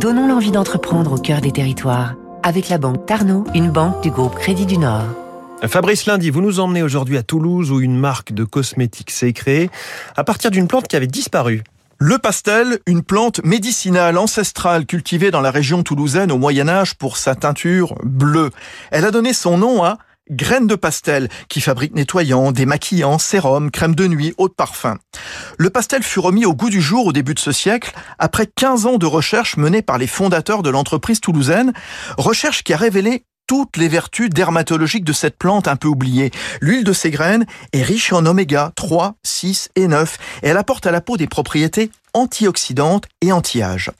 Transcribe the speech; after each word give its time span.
Donnons 0.00 0.28
l'envie 0.28 0.50
d'entreprendre 0.50 1.14
au 1.14 1.18
cœur 1.18 1.40
des 1.40 1.50
territoires 1.50 2.14
avec 2.42 2.68
la 2.68 2.78
banque 2.78 3.04
Tarno, 3.04 3.44
une 3.54 3.70
banque 3.70 4.02
du 4.02 4.10
groupe 4.10 4.36
Crédit 4.36 4.64
du 4.64 4.78
Nord. 4.78 5.04
Fabrice 5.66 6.06
Lundi, 6.06 6.30
vous 6.30 6.40
nous 6.40 6.60
emmenez 6.60 6.82
aujourd'hui 6.82 7.18
à 7.18 7.22
Toulouse 7.22 7.70
où 7.70 7.80
une 7.80 7.98
marque 7.98 8.32
de 8.32 8.44
cosmétiques 8.44 9.10
s'est 9.10 9.32
créée 9.32 9.70
à 10.16 10.24
partir 10.24 10.50
d'une 10.50 10.68
plante 10.68 10.88
qui 10.88 10.96
avait 10.96 11.06
disparu. 11.06 11.62
Le 11.98 12.18
pastel, 12.18 12.78
une 12.86 13.02
plante 13.02 13.42
médicinale 13.44 14.18
ancestrale 14.18 14.86
cultivée 14.86 15.30
dans 15.30 15.40
la 15.40 15.50
région 15.50 15.82
toulousaine 15.82 16.32
au 16.32 16.38
Moyen 16.38 16.68
Âge 16.68 16.94
pour 16.94 17.16
sa 17.16 17.34
teinture 17.34 17.94
bleue. 18.02 18.50
Elle 18.90 19.04
a 19.04 19.10
donné 19.10 19.32
son 19.32 19.58
nom 19.58 19.84
à 19.84 19.98
Graines 20.30 20.66
de 20.66 20.74
pastel, 20.74 21.28
qui 21.50 21.60
fabrique 21.60 21.94
nettoyants, 21.94 22.50
démaquillants, 22.50 23.18
sérums, 23.18 23.70
crème 23.70 23.94
de 23.94 24.06
nuit, 24.06 24.32
eau 24.38 24.48
de 24.48 24.54
parfum. 24.54 24.96
Le 25.58 25.68
pastel 25.68 26.02
fut 26.02 26.18
remis 26.18 26.46
au 26.46 26.54
goût 26.54 26.70
du 26.70 26.80
jour 26.80 27.06
au 27.06 27.12
début 27.12 27.34
de 27.34 27.38
ce 27.38 27.52
siècle, 27.52 27.92
après 28.18 28.46
15 28.46 28.86
ans 28.86 28.96
de 28.96 29.04
recherche 29.04 29.58
menée 29.58 29.82
par 29.82 29.98
les 29.98 30.06
fondateurs 30.06 30.62
de 30.62 30.70
l'entreprise 30.70 31.20
toulousaine, 31.20 31.74
recherche 32.16 32.62
qui 32.64 32.72
a 32.72 32.78
révélé 32.78 33.26
toutes 33.46 33.76
les 33.76 33.88
vertus 33.88 34.30
dermatologiques 34.30 35.04
de 35.04 35.12
cette 35.12 35.36
plante 35.36 35.68
un 35.68 35.76
peu 35.76 35.88
oubliée. 35.88 36.30
L'huile 36.60 36.84
de 36.84 36.92
ces 36.92 37.10
graines 37.10 37.46
est 37.72 37.82
riche 37.82 38.12
en 38.12 38.24
oméga 38.26 38.72
3, 38.76 39.14
6 39.22 39.70
et 39.76 39.86
9 39.86 40.18
et 40.42 40.48
elle 40.48 40.56
apporte 40.56 40.86
à 40.86 40.90
la 40.90 41.00
peau 41.00 41.16
des 41.16 41.26
propriétés 41.26 41.90
antioxydantes 42.14 43.04
et 43.20 43.32
anti-âge. 43.32 43.90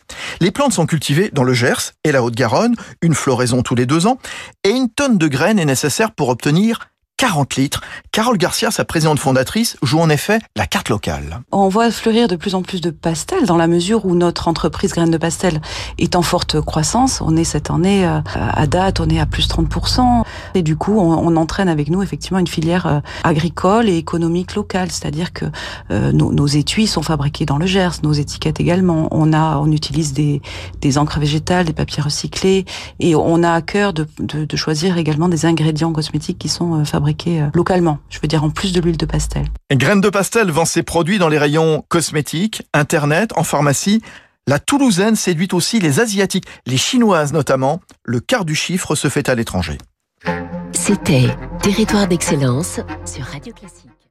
Les 0.41 0.51
plantes 0.51 0.73
sont 0.73 0.87
cultivées 0.87 1.31
dans 1.33 1.43
le 1.43 1.53
Gers 1.53 1.93
et 2.05 2.13
la 2.13 2.23
Haute-Garonne, 2.23 2.77
une 3.03 3.15
floraison 3.15 3.63
tous 3.63 3.75
les 3.75 3.87
deux 3.87 4.07
ans, 4.07 4.19
et 4.63 4.71
une 4.71 4.89
tonne 4.89 5.19
de 5.19 5.27
graines 5.27 5.59
est 5.59 5.65
nécessaire 5.65 6.13
pour 6.13 6.29
obtenir 6.29 6.91
40 7.17 7.55
litres. 7.55 7.81
Carole 8.11 8.39
Garcia, 8.39 8.73
sa 8.73 8.85
présidente 8.85 9.21
fondatrice, 9.21 9.77
joue 9.83 10.01
en 10.01 10.09
effet 10.09 10.41
la 10.57 10.67
carte 10.67 10.89
locale. 10.89 11.43
On 11.53 11.69
voit 11.69 11.93
fleurir 11.93 12.27
de 12.27 12.35
plus 12.35 12.57
en 12.57 12.63
plus 12.63 12.81
de 12.81 12.91
pastels 12.91 13.47
dans 13.47 13.57
la 13.57 13.69
mesure 13.69 14.05
où 14.05 14.17
notre 14.17 14.49
entreprise 14.49 14.93
Graines 14.93 15.13
de 15.13 15.17
Pastel 15.17 15.61
est 15.99 16.17
en 16.17 16.23
forte 16.23 16.61
croissance. 16.61 17.21
On 17.21 17.37
est 17.37 17.45
cette 17.45 17.71
année, 17.71 18.05
euh, 18.05 18.19
à 18.35 18.67
date, 18.67 18.99
on 18.99 19.09
est 19.09 19.21
à 19.21 19.27
plus 19.27 19.49
30%. 19.49 20.25
Et 20.55 20.63
du 20.63 20.77
coup, 20.77 20.99
on, 20.99 21.37
entraîne 21.37 21.69
avec 21.69 21.89
nous 21.89 22.03
effectivement 22.03 22.39
une 22.39 22.49
filière 22.49 22.87
euh, 22.87 23.01
agricole 23.23 23.89
et 23.89 23.97
économique 23.97 24.57
locale. 24.57 24.91
C'est-à-dire 24.91 25.33
que 25.33 25.45
euh, 25.93 26.11
nos, 26.11 26.47
étuis 26.47 26.89
sont 26.89 27.03
fabriqués 27.03 27.47
dans 27.47 27.59
le 27.59 27.67
Gers, 27.67 28.03
nos 28.03 28.13
étiquettes 28.13 28.59
également. 28.59 29.09
On 29.13 29.33
a, 29.33 29.59
on 29.59 29.71
utilise 29.71 30.13
des, 30.13 30.41
encres 30.99 31.21
végétales, 31.21 31.67
des 31.67 31.73
papiers 31.73 32.03
recyclés 32.03 32.65
et 32.99 33.15
on 33.15 33.43
a 33.43 33.53
à 33.53 33.63
cœur 33.63 33.93
de 33.93 34.57
choisir 34.57 34.99
également 34.99 35.29
des 35.29 35.47
ingrédients 35.47 35.93
cosmétiques 35.93 36.39
qui 36.39 36.49
sont 36.49 36.85
fabriqués 36.85 37.04
euh, 37.09 37.49
localement. 37.55 37.99
Je 38.09 38.19
veux 38.21 38.29
dire 38.29 38.45
en 38.45 38.51
plus 38.51 38.73
de 38.73 38.81
l'huile 38.81 38.97
de 38.97 39.07
pastel. 39.07 39.47
Graines 39.73 40.01
de 40.01 40.11
pastel 40.11 40.51
vend 40.51 40.65
ses 40.65 40.83
produits 40.83 41.19
dans 41.19 41.29
les 41.29 41.39
rayons 41.39 41.85
cosmétiques, 41.89 42.63
internet, 42.73 43.33
en 43.37 43.45
pharmacie. 43.45 44.03
La 44.47 44.59
Toulousaine 44.59 45.17
séduit 45.17 45.49
aussi 45.53 45.81
les 45.81 46.01
Asiatiques, 46.01 46.47
les 46.67 46.77
Chinoises 46.77 47.33
notamment. 47.33 47.81
Le 48.05 48.21
quart 48.21 48.45
du 48.45 48.55
chiffre 48.55 48.95
se 48.95 49.09
fait 49.09 49.29
à 49.29 49.35
l'étranger. 49.35 49.79
C'était 50.73 51.29
Territoire 51.63 52.07
d'excellence 52.07 52.81
sur 53.07 53.25
Radio 53.25 53.55
Classique. 53.55 54.04